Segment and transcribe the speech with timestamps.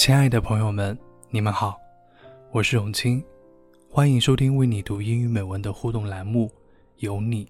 [0.00, 0.98] 亲爱的朋友们，
[1.28, 1.78] 你们好，
[2.52, 3.22] 我是永清，
[3.90, 6.48] 欢迎收听为你读英语美文的互动栏目
[7.00, 7.44] 《有你》。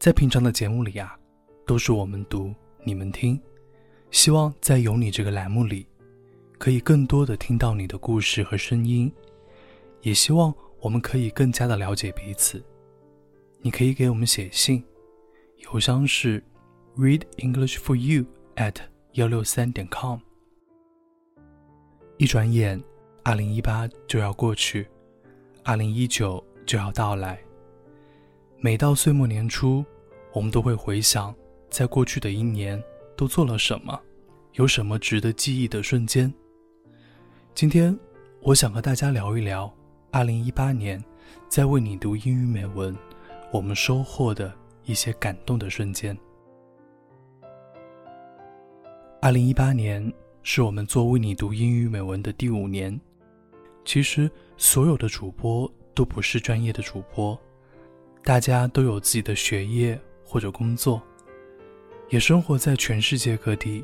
[0.00, 1.16] 在平常的节目里啊，
[1.64, 3.40] 都是我们读，你们听。
[4.10, 5.86] 希望在《有你》这个栏目里，
[6.58, 9.08] 可以更多的听到你的故事和声音，
[10.02, 12.60] 也希望我们可以更加的了解彼此。
[13.60, 14.82] 你可以给我们写信，
[15.72, 16.42] 邮箱是
[16.96, 18.24] read English for you
[18.56, 18.74] at
[19.12, 20.18] 幺六三点 com。
[22.16, 22.80] 一转眼，
[23.24, 24.86] 二零一八就要过去，
[25.64, 27.36] 二零一九就要到来。
[28.60, 29.84] 每到岁末年初，
[30.32, 31.34] 我们都会回想，
[31.68, 32.80] 在过去的一年
[33.16, 34.00] 都做了什么，
[34.52, 36.32] 有什么值得记忆的瞬间。
[37.52, 37.98] 今天，
[38.42, 39.72] 我想和大家聊一聊
[40.12, 41.02] 二零一八年
[41.48, 42.96] 在为你读英语美文，
[43.50, 46.16] 我们收获的一些感动的瞬间。
[49.20, 50.12] 二零一八年。
[50.46, 53.00] 是我们做为你读英语美文的第五年。
[53.82, 57.36] 其实，所有的主播都不是专业的主播，
[58.22, 61.02] 大家都有自己的学业或者工作，
[62.10, 63.82] 也生活在全世界各地。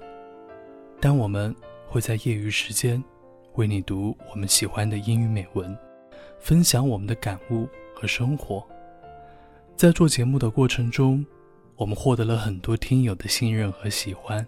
[1.01, 1.55] 但我们
[1.89, 3.03] 会在业余时间
[3.55, 5.75] 为你读我们喜欢的英语美文，
[6.39, 8.63] 分享我们的感悟和生活。
[9.77, 11.25] 在做节目的过程中，
[11.77, 14.47] 我们获得了很多听友的信任和喜欢。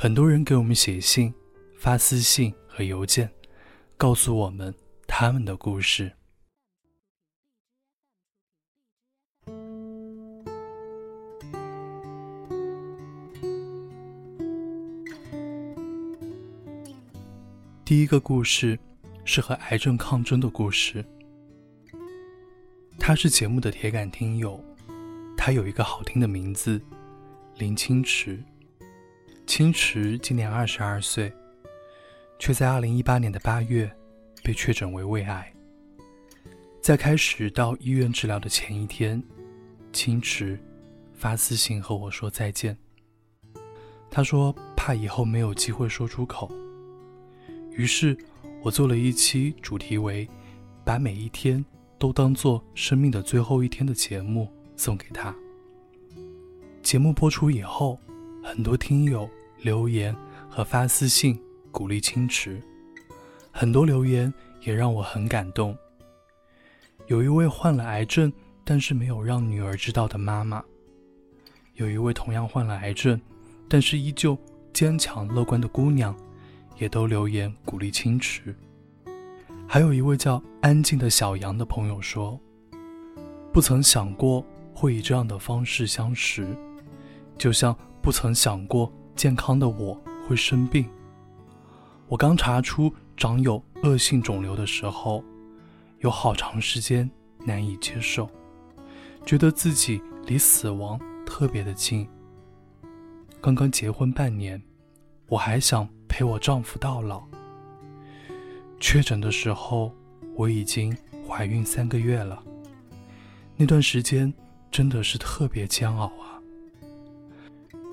[0.00, 1.34] 很多人给我们写信、
[1.76, 3.28] 发私信和邮件，
[3.96, 4.72] 告诉我们
[5.08, 6.12] 他们的故事。
[17.84, 18.78] 第一个故事
[19.24, 21.04] 是和癌症抗争的故事。
[23.00, 24.62] 他是节目的铁杆听友，
[25.36, 26.80] 他有一个好听的名字——
[27.58, 28.40] 林清池。
[29.48, 31.32] 青池今年二十二岁，
[32.38, 33.90] 却在二零一八年的八月
[34.44, 35.50] 被确诊为胃癌。
[36.82, 39.24] 在开始到医院治疗的前一天，
[39.90, 40.60] 青池
[41.14, 42.76] 发私信和我说再见。
[44.10, 46.52] 他说怕以后没有机会说出口，
[47.70, 48.14] 于是
[48.62, 50.28] 我做了一期主题为
[50.84, 51.64] “把每一天
[51.98, 55.34] 都当做生命的最后一天”的节目送给他。
[56.82, 57.98] 节目播出以后，
[58.44, 59.28] 很多听友。
[59.60, 60.14] 留言
[60.48, 61.40] 和发私信
[61.72, 62.62] 鼓励青池，
[63.50, 64.32] 很多留言
[64.62, 65.76] 也让我很感动。
[67.06, 68.32] 有一位患了癌症
[68.64, 70.62] 但是没有让女儿知道的妈妈，
[71.74, 73.20] 有一位同样患了癌症
[73.68, 74.36] 但是依旧
[74.72, 76.14] 坚强乐观的姑娘，
[76.76, 78.54] 也都留言鼓励青池。
[79.66, 82.38] 还有一位叫安静的小杨的朋友说
[83.52, 86.46] ：“不曾想过会以这样的方式相识，
[87.36, 90.88] 就像不曾想过。”健康的我会生病。
[92.06, 95.24] 我刚查出长有恶性肿瘤的时候，
[95.98, 97.10] 有好长时间
[97.44, 98.30] 难以接受，
[99.26, 102.08] 觉得自己离死亡特别的近。
[103.40, 104.62] 刚刚结婚半年，
[105.26, 107.24] 我还想陪我丈夫到老。
[108.78, 109.92] 确诊的时候，
[110.36, 110.96] 我已经
[111.26, 112.40] 怀孕三个月了。
[113.56, 114.32] 那段时间
[114.70, 116.38] 真的是特别煎熬啊。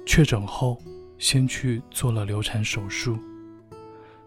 [0.06, 0.80] 确诊后。
[1.18, 3.18] 先去做了流产手术，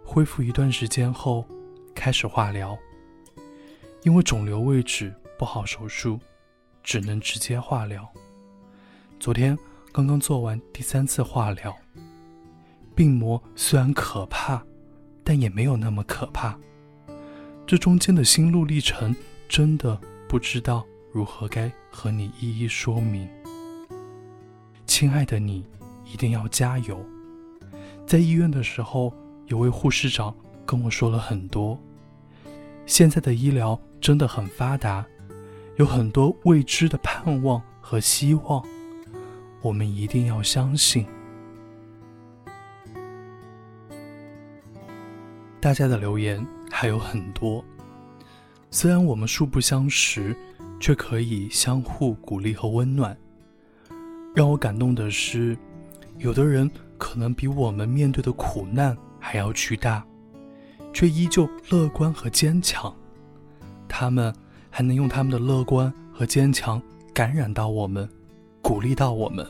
[0.05, 1.47] 恢复一段时间后，
[1.95, 2.77] 开始化疗。
[4.03, 6.19] 因为肿瘤位置不好手术，
[6.83, 8.09] 只能直接化疗。
[9.21, 9.59] 昨天
[9.93, 11.77] 刚刚做完第三次化疗，
[12.95, 14.63] 病魔虽然可怕，
[15.25, 16.59] 但也没有那么可怕。
[17.67, 19.15] 这中间的心路历程，
[19.49, 23.29] 真的不知道如何该和你一一说明。
[24.87, 25.67] 亲爱的你，
[26.13, 27.05] 一定要加油。
[28.07, 29.13] 在医院的时候，
[29.47, 30.35] 有位护士长
[30.65, 31.79] 跟我说了很多。
[32.87, 35.05] 现在的医疗真的很发达，
[35.77, 38.65] 有很多未知的盼望和希望，
[39.61, 41.07] 我们一定要相信。
[45.61, 47.63] 大家的留言还有很多，
[48.71, 50.35] 虽然我们素不相识，
[50.81, 53.15] 却可以相互鼓励和温暖。
[54.35, 55.59] 让我感动的是，
[56.19, 60.05] 有的人可能比我们面对的苦难还要巨大。
[60.91, 62.93] 却依旧乐观和坚强，
[63.87, 64.35] 他们
[64.71, 66.83] 还能用他们的乐观和坚强
[67.13, 68.09] 感染到我们，
[68.63, 69.47] 鼓励到我们。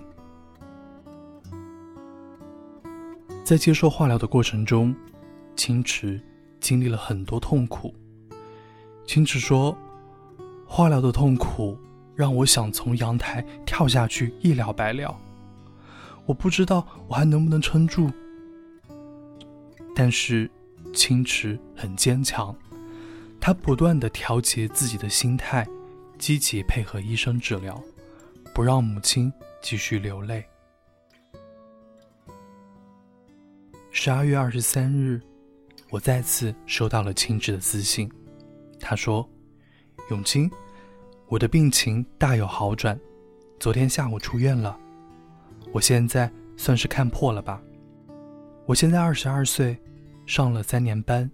[3.45, 4.95] 在接受化疗的过程中，
[5.57, 6.21] 青池
[6.61, 7.95] 经历了很多痛苦。
[9.07, 9.75] 青池说
[10.67, 11.79] ：“化疗的痛苦
[12.15, 15.19] 让我想从阳台跳下去，一了百了。
[16.29, 18.09] 我不知道我还能不能撑住，
[19.97, 20.49] 但是。”
[20.95, 22.57] 青池很坚强，
[23.39, 25.69] 他不断的调节自己的心态，
[26.19, 27.81] 积极配合医生治疗，
[28.55, 29.31] 不让母亲
[29.61, 30.43] 继续流泪。
[33.91, 35.21] 十二月二十三日，
[35.91, 38.11] 我再次收到了青池的私信，
[38.81, 39.29] 他说
[40.11, 40.51] ：“永清，
[41.29, 42.99] 我的病情大有好转，
[43.61, 44.77] 昨天下午出院了，
[45.73, 47.63] 我现在算是看破了吧？
[48.67, 49.77] 我现在二十二岁。”
[50.29, 51.31] 上了三年班，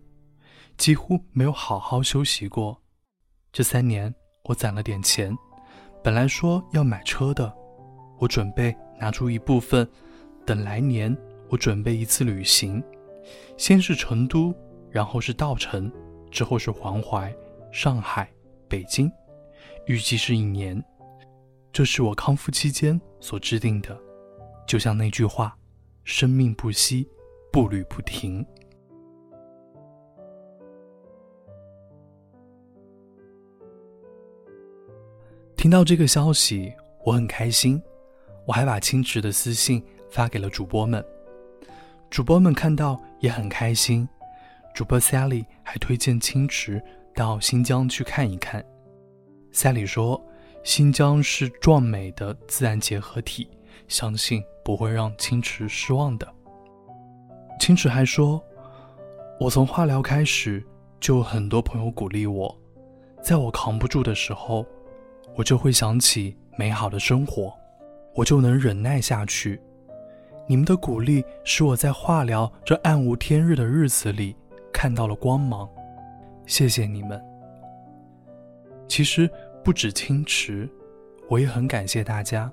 [0.77, 2.81] 几乎没有好好休息过。
[3.53, 4.15] 这三年
[4.45, 5.37] 我攒了点钱，
[6.01, 7.53] 本来说要买车的，
[8.21, 9.85] 我准备拿出一部分，
[10.47, 11.13] 等来年
[11.49, 12.81] 我准备一次旅行，
[13.57, 14.55] 先是成都，
[14.93, 15.91] 然后是稻城，
[16.31, 17.35] 之后是黄淮、
[17.73, 18.31] 上海、
[18.69, 19.11] 北京，
[19.87, 20.81] 预计是一年。
[21.73, 24.01] 这是我康复期间所制定的，
[24.67, 25.57] 就像那句话
[26.05, 27.09] ：“生命不息，
[27.53, 28.45] 步履不停。”
[35.57, 36.73] 听到这个消息，
[37.05, 37.83] 我很开心。
[38.47, 41.03] 我还把青池的私信发给了主播们，
[42.11, 44.07] 主播们看到也很开心。
[44.75, 46.83] 主播 Sally 还推荐青池
[47.15, 48.63] 到新疆去看一看。
[49.53, 50.23] Sally 说，
[50.63, 53.49] 新疆是壮美的自然结合体，
[53.89, 56.27] 相信不会让清池失望的。
[57.61, 58.43] 清池还说，
[59.39, 60.65] 我从化疗开始
[60.99, 62.57] 就有很多朋友鼓励我，
[63.23, 64.65] 在我扛不住的时候。
[65.37, 67.53] 我就会想起美好的生活，
[68.15, 69.61] 我就能忍耐下去。
[70.47, 74.37] 你们的鼓励使我在化疗这暗无天日的日子里
[74.73, 75.69] 看到了光芒，
[76.47, 77.21] 谢谢你们。
[78.87, 79.29] 其实
[79.65, 80.71] 不止清池，
[81.29, 82.49] 我也很感谢大家。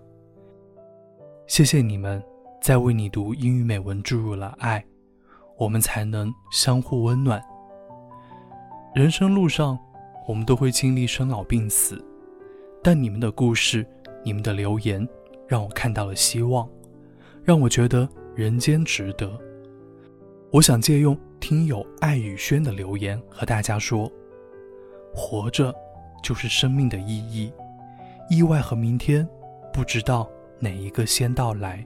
[1.51, 2.23] 谢谢你们
[2.61, 4.81] 在为你读英语美文注入了爱，
[5.57, 7.43] 我们才能相互温暖。
[8.95, 9.77] 人生路上，
[10.25, 12.01] 我们都会经历生老病死。
[12.81, 13.85] 但你们的故事，
[14.23, 15.05] 你们的留言，
[15.45, 16.65] 让我看到了希望，
[17.43, 19.29] 让我觉得人间值得。
[20.53, 24.09] 我想借用听友爱雨轩的留言和大家说：
[25.13, 25.75] 活着
[26.23, 27.51] 就是生命的意义，
[28.29, 29.27] 意外和明天
[29.73, 30.29] 不知道
[30.61, 31.85] 哪一个先到来，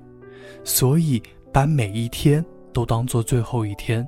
[0.64, 4.06] 所以把每一天都当做最后一天，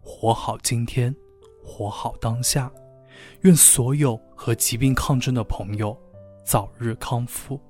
[0.00, 1.14] 活好今天，
[1.62, 2.72] 活好当下。
[3.42, 5.96] 愿所有和疾病抗争的朋友。
[6.42, 7.60] 早日康复。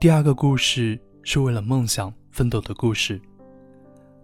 [0.00, 3.20] 第二个故事是为了梦想奋斗的故事。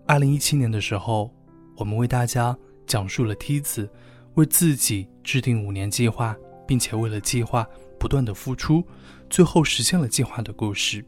[0.06, 1.34] 二零一七年的时候，
[1.76, 3.90] 我们为大家讲述了梯子
[4.34, 8.84] 为自己制定五年计划，并且为了计划不断的付出，
[9.28, 11.04] 最后实现了计划的故事。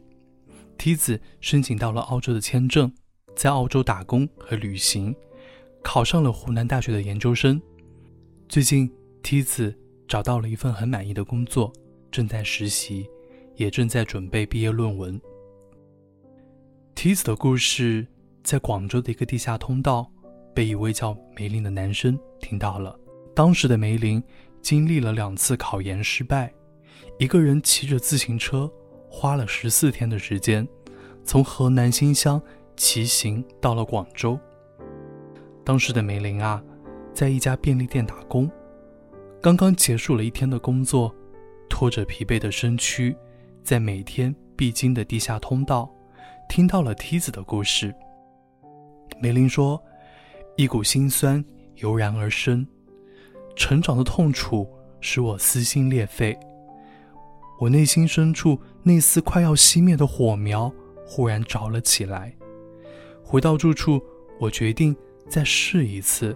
[0.77, 2.91] 梯子申请到了澳洲的签证，
[3.37, 5.15] 在澳洲打工和旅行，
[5.81, 7.61] 考上了湖南大学的研究生。
[8.49, 8.91] 最近，
[9.23, 9.73] 梯子
[10.09, 11.71] 找到了一份很满意的工作，
[12.11, 13.09] 正在实习，
[13.57, 15.19] 也正在准备毕业论文。
[16.95, 18.07] 梯子的故事
[18.43, 20.09] 在广州的一个地下通道
[20.55, 22.97] 被一位叫梅林的男生听到了。
[23.35, 24.23] 当时的梅林
[24.61, 26.51] 经历了两次考研失败，
[27.19, 28.71] 一个人骑着自行车，
[29.09, 30.67] 花了十四天的时间，
[31.23, 32.41] 从河南新乡
[32.75, 34.39] 骑行到了广州。
[35.63, 36.63] 当时的梅林啊，
[37.13, 38.49] 在一家便利店打工，
[39.41, 41.13] 刚刚结束了一天的工作，
[41.69, 43.15] 拖着疲惫的身躯，
[43.67, 45.93] 在每天必经的地下通道。
[46.47, 47.93] 听到了梯子的故事，
[49.19, 49.77] 梅林说
[50.55, 51.43] ：“一股心酸
[51.75, 52.65] 油然而生，
[53.57, 54.65] 成长的痛楚
[55.01, 56.39] 使我撕心裂肺。
[57.59, 60.73] 我内心深处那丝快要熄灭的火苗
[61.05, 62.33] 忽然着了起来。
[63.21, 64.01] 回到住处，
[64.39, 64.95] 我决定
[65.27, 66.33] 再试一次，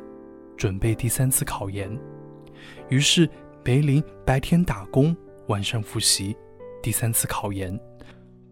[0.57, 1.97] 准备第三次考研。
[2.89, 3.29] 于是，
[3.63, 5.15] 梅林白天打工，
[5.47, 6.35] 晚上复习，
[6.81, 7.79] 第三次考研。”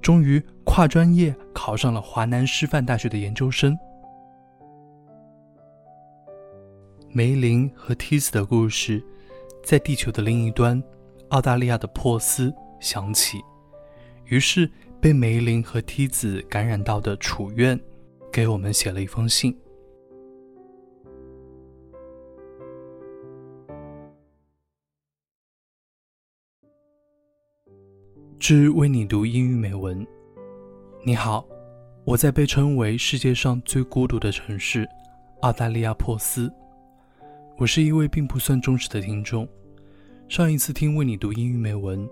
[0.01, 3.77] 终于跨专业考上了华南师范大学的研究生。
[7.11, 9.03] 梅林和梯子的故事，
[9.61, 10.81] 在地球的另一端，
[11.29, 13.39] 澳大利亚的珀斯响起。
[14.25, 14.71] 于是，
[15.01, 17.77] 被梅林和梯子感染到的楚院，
[18.31, 19.53] 给我们写了一封信。
[28.39, 30.07] 之为你读英语美文。
[31.03, 31.45] 你好，
[32.05, 34.87] 我在被称为世界上最孤独的城市——
[35.43, 36.49] 澳大利亚珀斯。
[37.57, 39.45] 我是一位并不算忠实的听众。
[40.29, 42.09] 上一次听为你读英语美文，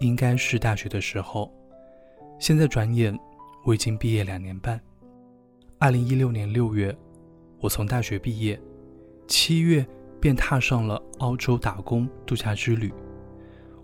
[0.00, 1.52] 应该是大学的时候。
[2.38, 3.16] 现在转眼，
[3.66, 4.80] 我已经毕业两年半。
[5.78, 6.96] 二零一六年六月，
[7.60, 8.58] 我从大学毕业，
[9.28, 9.86] 七月
[10.18, 12.90] 便踏上了澳洲打工度假之旅。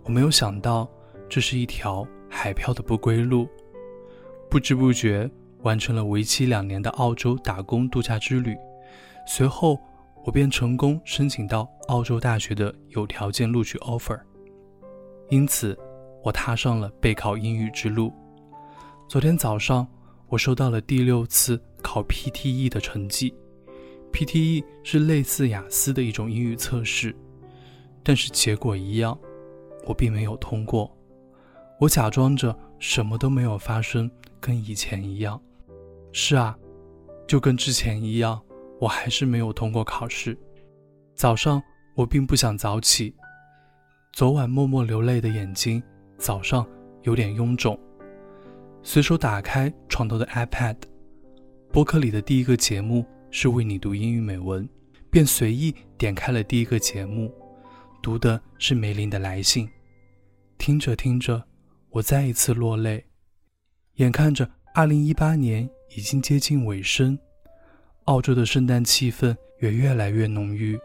[0.03, 0.89] 我没有想到。
[1.33, 3.49] 这是一条海漂的不归路，
[4.51, 5.27] 不知不觉
[5.63, 8.55] 完成了为期两年的澳洲打工度假之旅。
[9.25, 9.81] 随后，
[10.23, 14.19] 我便成功申请到澳洲大学的有条件录取 offer，
[15.31, 15.75] 因此
[16.23, 18.13] 我踏上了备考英语之路。
[19.09, 19.87] 昨天早上，
[20.27, 23.33] 我收到了第六次考 PTE 的成绩。
[24.11, 27.15] PTE 是类似雅思的一种英语测试，
[28.03, 29.17] 但是结果一样，
[29.87, 30.95] 我并没有通过。
[31.83, 34.09] 我假装着什么都没有发生，
[34.39, 35.37] 跟以前一样。
[36.13, 36.57] 是啊，
[37.27, 38.41] 就跟之前一样，
[38.79, 40.37] 我还是没有通过考试。
[41.13, 41.61] 早上
[41.93, 43.13] 我并不想早起，
[44.13, 45.83] 昨晚默默流泪的眼睛，
[46.17, 46.65] 早上
[47.01, 47.77] 有点臃肿。
[48.81, 50.77] 随手打开床头的 iPad，
[51.69, 54.65] 播客里的第一个节目是为你读英语美文，
[55.11, 57.29] 便随意点开了第一个节目，
[58.01, 59.67] 读的是梅林的来信。
[60.57, 61.43] 听着听着。
[61.93, 63.05] 我再一次落泪，
[63.97, 67.15] 眼看着二零一八年已经接近尾声，
[68.05, 70.75] 澳洲的圣诞气氛也越来越浓郁，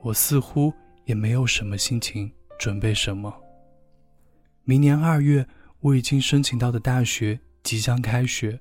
[0.00, 0.70] 我似乎
[1.06, 3.34] 也没有什么心情准备什么。
[4.64, 5.46] 明年二月，
[5.80, 8.60] 我已经申请到的大学即将开学，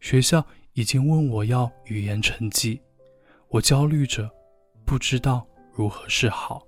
[0.00, 2.82] 学校已经问我要语言成绩，
[3.50, 4.28] 我焦虑着，
[4.84, 6.66] 不知道如何是好。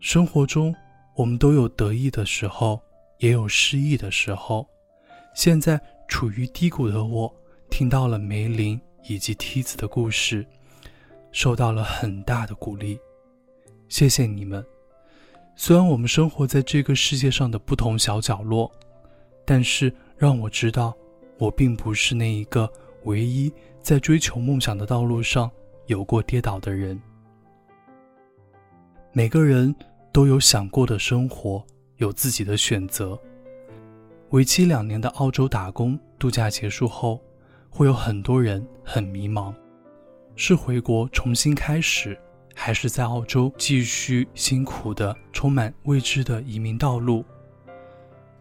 [0.00, 0.74] 生活中。
[1.18, 2.80] 我们都有得意的时候，
[3.18, 4.64] 也有失意的时候。
[5.34, 7.34] 现在处于低谷的我，
[7.68, 10.46] 听到了梅林以及梯子的故事，
[11.32, 12.96] 受到了很大的鼓励。
[13.88, 14.64] 谢谢你们。
[15.56, 18.70] 虽然我们生活在这个世界上的不同小角落，
[19.44, 20.96] 但是让我知道，
[21.36, 22.72] 我并不是那一个
[23.06, 25.50] 唯一在追求梦想的道路上
[25.86, 27.02] 有过跌倒的人。
[29.12, 29.74] 每个人。
[30.12, 31.64] 都有想过的生活，
[31.96, 33.18] 有自己的选择。
[34.30, 37.20] 为期两年的澳洲打工度假结束后，
[37.70, 39.54] 会有很多人很迷茫：
[40.36, 42.18] 是回国重新开始，
[42.54, 47.24] 还是在澳洲继续辛苦的、充满未知的移民道路？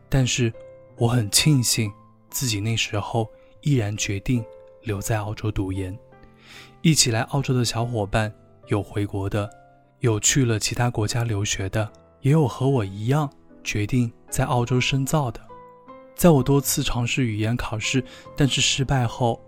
[0.10, 0.52] 但是，
[0.98, 1.92] 我很庆幸
[2.30, 3.30] 自己那时候
[3.62, 4.44] 毅然决定
[4.84, 5.98] 留在澳洲读研。
[6.82, 8.34] 一起来澳洲的小伙伴
[8.68, 9.50] 有回国的。
[10.00, 13.30] 有去了其他国家留学的，也有和我一样
[13.64, 15.42] 决定在澳洲深造的。
[16.16, 18.04] 在我多次尝试语言考试，
[18.36, 19.40] 但是失败后，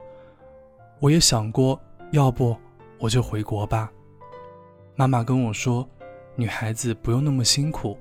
[0.99, 1.79] 我也想过，
[2.11, 2.55] 要不
[2.99, 3.91] 我就回国吧。
[4.95, 5.87] 妈妈跟我说，
[6.35, 7.97] 女孩子不用那么辛苦，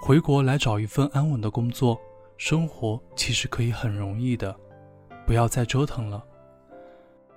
[0.00, 2.00] 回国来找一份安稳的工作，
[2.36, 4.54] 生活其实可以很容易的，
[5.26, 6.22] 不要再折腾了。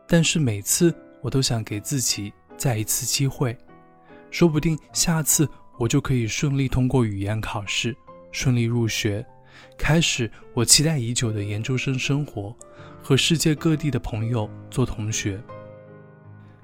[0.07, 3.57] 但是每次我都想给自己再一次机会，
[4.31, 7.95] 说不定下次我就可以顺利通过语言考试，
[8.31, 9.25] 顺利入学，
[9.77, 12.55] 开始我期待已久的研究生生活，
[13.01, 15.41] 和世界各地的朋友做同学。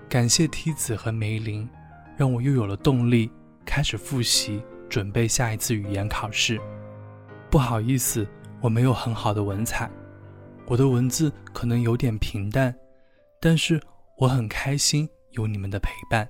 [0.07, 1.67] 感谢梯子和梅林，
[2.15, 3.31] 让我又有了动力
[3.65, 6.59] 开始复习，准备下一次语言考试。
[7.49, 8.27] 不好意思，
[8.61, 9.89] 我没有很好的文采，
[10.67, 12.75] 我的文字可能有点平淡，
[13.39, 13.81] 但是
[14.17, 16.29] 我很开心有你们的陪伴，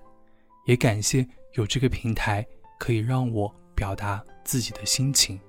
[0.65, 2.45] 也感谢有这个平台
[2.79, 5.39] 可以让我表达自己的心情。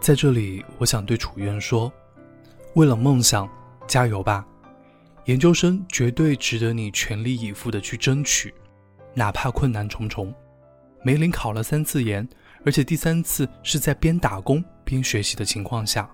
[0.00, 1.92] 在这里，我想对楚渊说
[2.76, 3.48] ：“为了梦想，
[3.88, 4.46] 加油吧！
[5.24, 8.54] 研究生绝对值得你全力以赴的去争取，
[9.16, 10.32] 哪怕困难重重。
[11.02, 12.28] 梅林考了三次研，
[12.64, 16.08] 而且第三次是在边打工边学习的情况下，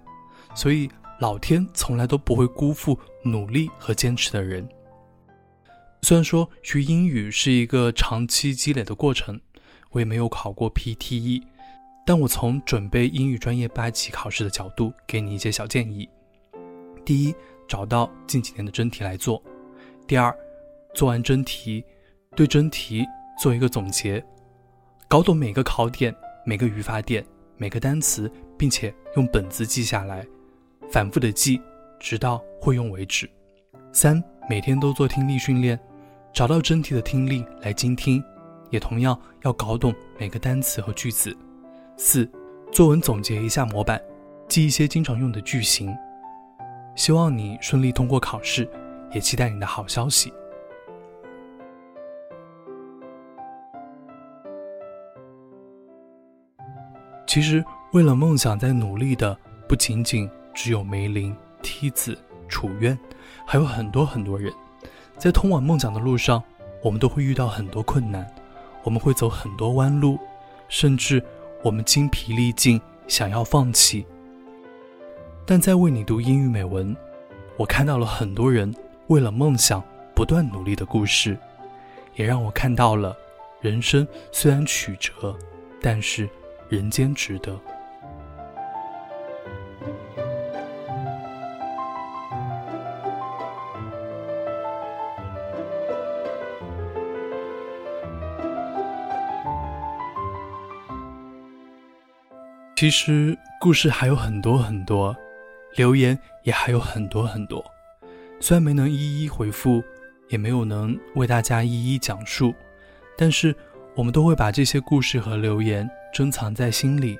[0.54, 4.66] 所以老天从来都不会辜负努力和坚持的人。
[6.02, 9.40] 虽然说学英语是一个长期积累的过程，
[9.90, 11.42] 我也没有考过 PTE。”
[12.04, 16.09] 但我从准备英语专业八级考试的角度，给你一些小建议：
[17.04, 17.32] 第一，
[17.68, 19.40] 找到近几年的真题来做；
[20.04, 20.37] 第二，
[20.94, 21.85] 做完真题，
[22.35, 23.07] 对真题
[23.39, 24.25] 做一个总结，
[25.07, 26.15] 搞懂每个考点、
[26.47, 27.25] 每个语法点、
[27.59, 30.27] 每个单词，并且用本子记下来，
[30.91, 31.61] 反复的记，
[32.01, 33.29] 直到会用为止。
[33.93, 35.79] 三，每天都做听力训练，
[36.33, 38.25] 找到真题的听力来精听，
[38.71, 41.37] 也同样要搞懂每个单词和句子。
[41.99, 42.27] 四，
[42.73, 44.03] 作文总结一下模板，
[44.49, 45.95] 记一些经常用的句型。
[46.97, 48.67] 希望你顺利通过考试，
[49.12, 50.33] 也期待你的好消息。
[57.33, 59.35] 其实，为了梦想在努力的
[59.66, 62.14] 不仅仅只有梅林、梯子、
[62.47, 62.99] 楚渊，
[63.47, 64.53] 还有很多很多人。
[65.16, 66.45] 在通往梦想的路上，
[66.83, 68.31] 我们都会遇到很多困难，
[68.83, 70.18] 我们会走很多弯路，
[70.68, 71.25] 甚至。
[71.62, 74.05] 我们精疲力尽，想要放弃，
[75.47, 76.95] 但在为你读英语美文，
[77.57, 78.75] 我看到了很多人
[79.07, 79.83] 为了梦想
[80.14, 81.38] 不断努力的故事，
[82.14, 83.16] 也让我看到了
[83.62, 85.35] 人生虽然曲折，
[85.81, 86.29] 但是
[86.72, 87.54] 人间值得。
[102.74, 105.14] 其实故事还有很多很多，
[105.76, 107.62] 留言也还有很多很多。
[108.40, 109.85] 虽然没能一一回复，
[110.30, 112.54] 也没有能为大家一一讲述，
[113.18, 113.54] 但是
[113.94, 117.18] 我们都会把这些故事和留言珍藏在心里，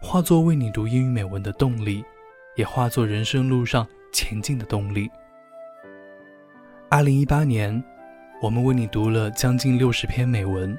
[0.00, 2.04] 化作为你读英语美文的动力，
[2.54, 5.10] 也化作人生路上前进的动力。
[6.88, 7.82] 二零一八年，
[8.40, 10.78] 我们为你读了将近六十篇美文，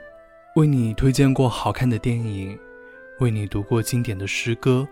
[0.56, 2.58] 为你推荐过好看的电影。
[3.20, 4.88] 为你读过经典的诗歌，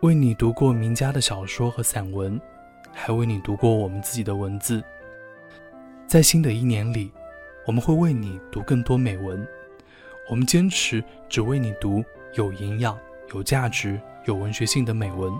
[0.00, 2.40] 为你读过名家的小说和散文，
[2.92, 4.82] 还为你读过我们自己的文字。
[6.06, 7.12] 在新的一年里，
[7.66, 9.46] 我们会为你读更多美文。
[10.28, 12.98] 我们坚持只为你读有营养、
[13.34, 15.32] 有价值、有文学性的美文。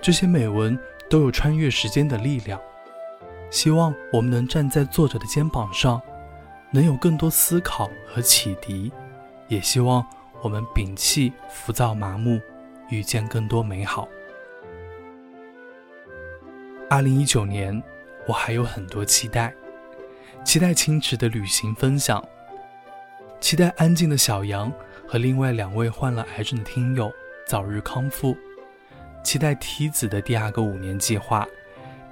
[0.00, 0.78] 这些美文
[1.08, 2.60] 都有穿越时间的力量。
[3.50, 6.00] 希望我们能站在作者的肩膀上，
[6.70, 8.92] 能有更多思考和启迪。
[9.48, 10.06] 也希望。
[10.40, 12.40] 我们摒弃浮躁麻木，
[12.90, 14.06] 遇见更多美好。
[16.88, 17.82] 二零一九年，
[18.28, 19.52] 我还有很多期待，
[20.44, 22.24] 期待青池的旅行分享，
[23.40, 24.72] 期待安静的小杨
[25.06, 27.12] 和另外两位患了癌症的听友
[27.46, 28.36] 早日康复，
[29.22, 31.46] 期待梯子的第二个五年计划，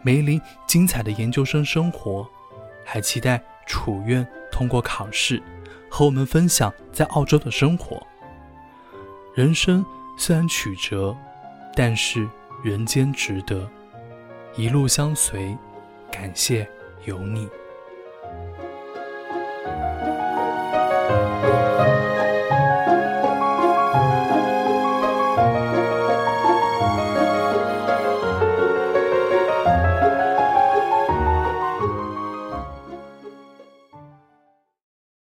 [0.02, 2.26] 梅林精彩的研究生生活，
[2.84, 5.42] 还期待楚院通过考试，
[5.90, 8.00] 和我们分享在澳洲的生活。
[9.34, 9.84] 人生
[10.16, 11.14] 虽然曲折，
[11.74, 12.26] 但是
[12.64, 13.68] 人间值得。
[14.54, 15.54] 一路相随，
[16.10, 16.66] 感谢
[17.04, 17.46] 有你。